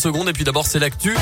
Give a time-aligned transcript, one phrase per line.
[0.00, 1.16] secondes et puis d'abord c'est l'actu.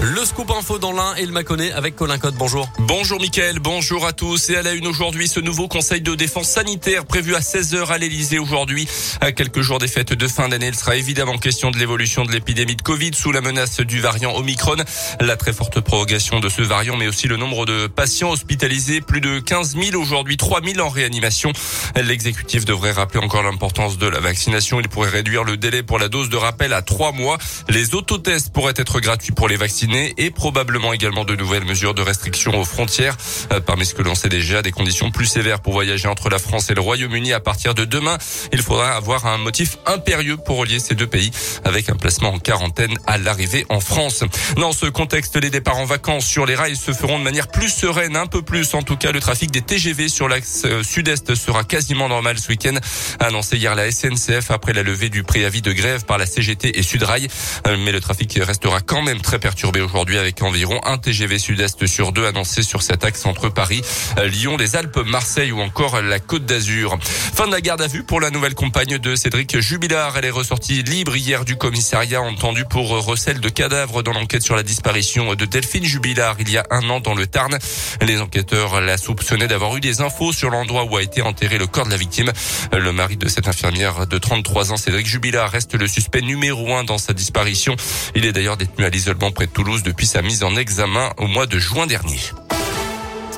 [0.00, 2.34] Le scoop info dans l'un et le Mâconnais avec Colin Code.
[2.34, 2.68] Bonjour.
[2.80, 4.50] Bonjour Mickaël, bonjour à tous.
[4.50, 7.96] Et à la une aujourd'hui, ce nouveau conseil de défense sanitaire prévu à 16h à
[7.96, 8.86] l'Elysée aujourd'hui.
[9.22, 12.32] À quelques jours des fêtes de fin d'année, il sera évidemment question de l'évolution de
[12.32, 14.76] l'épidémie de Covid sous la menace du variant Omicron.
[15.20, 19.22] La très forte prorogation de ce variant, mais aussi le nombre de patients hospitalisés, plus
[19.22, 21.52] de 15 000 aujourd'hui, 3 000 en réanimation.
[21.96, 24.78] L'exécutif devrait rappeler encore l'importance de la vaccination.
[24.78, 27.38] Il pourrait réduire le délai pour la dose de rappel à 3 mois.
[27.70, 32.02] Les autotests pourraient être gratuits pour les vaccinés et probablement également de nouvelles mesures de
[32.02, 33.16] restriction aux frontières.
[33.52, 36.38] Euh, parmi ce que l'on sait déjà, des conditions plus sévères pour voyager entre la
[36.38, 38.18] France et le Royaume-Uni à partir de demain.
[38.52, 41.30] Il faudra avoir un motif impérieux pour relier ces deux pays
[41.64, 44.24] avec un placement en quarantaine à l'arrivée en France.
[44.56, 47.68] Dans ce contexte, les départs en vacances sur les rails se feront de manière plus
[47.68, 48.74] sereine, un peu plus.
[48.74, 52.48] En tout cas, le trafic des TGV sur l'axe euh, sud-est sera quasiment normal ce
[52.48, 52.74] week-end,
[53.20, 56.82] annoncé hier la SNCF après la levée du préavis de grève par la CGT et
[56.82, 57.28] Sudrail.
[57.66, 61.86] Euh, mais le trafic restera quand même très perturbé aujourd'hui avec environ un TGV sud-est
[61.86, 63.82] sur deux annoncé sur cet axe entre Paris,
[64.24, 66.98] Lyon, les Alpes, Marseille ou encore la Côte d'Azur.
[67.00, 70.16] Fin de la garde à vue pour la nouvelle compagne de Cédric Jubilard.
[70.16, 74.56] Elle est ressortie libre hier du commissariat entendu pour recel de cadavres dans l'enquête sur
[74.56, 77.58] la disparition de Delphine Jubilard il y a un an dans le Tarn.
[78.00, 81.66] Les enquêteurs la soupçonnaient d'avoir eu des infos sur l'endroit où a été enterré le
[81.66, 82.32] corps de la victime.
[82.72, 86.84] Le mari de cette infirmière de 33 ans, Cédric Jubilard, reste le suspect numéro un
[86.84, 87.76] dans sa disparition.
[88.14, 91.26] Il est d'ailleurs détenu à l'isolement près de Toulouse depuis sa mise en examen au
[91.26, 92.20] mois de juin dernier.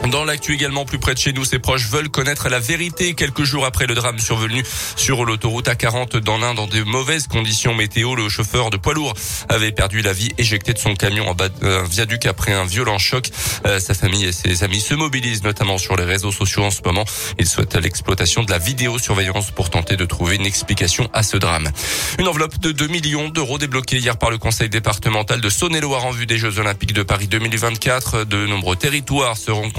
[0.07, 3.43] Dans l'actu également plus près de chez nous, ses proches veulent connaître la vérité quelques
[3.43, 4.65] jours après le drame survenu
[4.97, 8.15] sur l'autoroute A40 dans l'Inde dans de mauvaises conditions météo.
[8.15, 9.15] Le chauffeur de poids lourd
[9.49, 12.99] avait perdu la vie éjecté de son camion en bas d'un viaduc après un violent
[12.99, 13.29] choc.
[13.67, 16.81] Euh, sa famille et ses amis se mobilisent notamment sur les réseaux sociaux en ce
[16.85, 17.05] moment.
[17.39, 21.71] Ils souhaitent l'exploitation de la vidéosurveillance pour tenter de trouver une explication à ce drame.
[22.19, 26.11] Une enveloppe de 2 millions d'euros débloquée hier par le conseil départemental de Saône-et-Loire en
[26.11, 28.25] vue des Jeux Olympiques de Paris 2024.
[28.25, 29.71] De nombreux territoires seront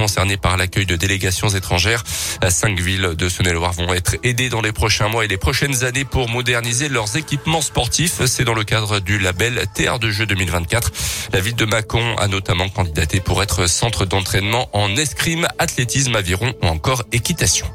[0.41, 2.03] par l'accueil de délégations étrangères.
[2.49, 6.05] Cinq villes de Saône-et-Loire vont être aidées dans les prochains mois et les prochaines années
[6.05, 8.25] pour moderniser leurs équipements sportifs.
[8.25, 10.91] C'est dans le cadre du label Terre de Jeux 2024.
[11.33, 16.53] La ville de Mâcon a notamment candidaté pour être centre d'entraînement en escrime, athlétisme, aviron
[16.63, 17.67] ou encore équitation.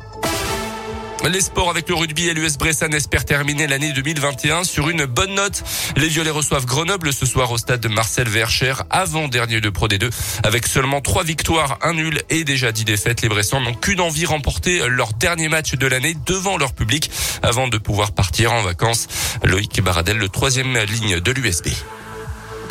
[1.30, 5.34] Les sports avec le rugby et l'US Bressan espèrent terminer l'année 2021 sur une bonne
[5.34, 5.64] note.
[5.96, 10.10] Les Violets reçoivent Grenoble ce soir au stade de Marcel Vercher, avant-dernier de Pro D2.
[10.44, 14.26] Avec seulement trois victoires, un nul et déjà dix défaites, les Bressans n'ont qu'une envie
[14.26, 17.10] remporter leur dernier match de l'année devant leur public
[17.42, 19.08] avant de pouvoir partir en vacances.
[19.42, 21.68] Loïc Baradel, le troisième ligne de l'USB.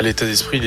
[0.00, 0.60] L'état d'esprit,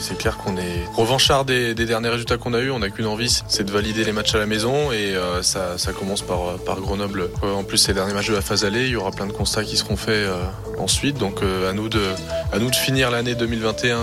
[0.00, 2.70] c'est clair qu'on est revanchard des, derniers résultats qu'on a eu.
[2.70, 5.76] On n'a qu'une envie, c'est de valider les matchs à la maison et euh, ça,
[5.98, 7.30] commence par, Grenoble.
[7.44, 9.32] Euh, en plus, ces derniers matchs de la phase allée, il y aura plein de
[9.32, 10.36] constats qui seront faits euh,
[10.78, 11.18] ensuite.
[11.18, 12.00] Donc, à nous de,
[12.74, 13.98] finir l'année 2021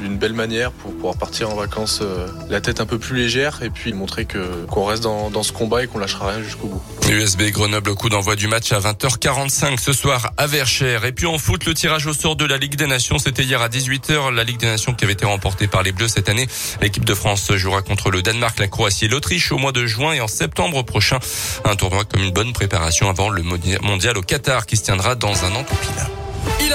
[0.00, 2.02] d'une belle manière pour pouvoir partir en vacances
[2.48, 5.84] la tête un peu plus légère et puis montrer qu'on reste dans, dans, ce combat
[5.84, 6.82] et qu'on lâchera rien jusqu'au bout.
[7.10, 11.04] USB Grenoble, coup d'envoi du match à 20h45 ce soir à Verchères.
[11.04, 13.61] Et puis en foot, le tirage au sort de la Ligue des Nations, c'était hier
[13.62, 14.34] à 18h.
[14.34, 16.48] La Ligue des Nations qui avait été remportée par les Bleus cette année.
[16.80, 20.12] L'équipe de France jouera contre le Danemark, la Croatie et l'Autriche au mois de juin
[20.12, 21.18] et en septembre prochain.
[21.64, 25.44] Un tournoi comme une bonne préparation avant le mondial au Qatar qui se tiendra dans
[25.44, 26.68] un an pile.